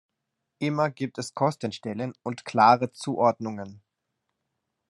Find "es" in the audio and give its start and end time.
1.19-1.35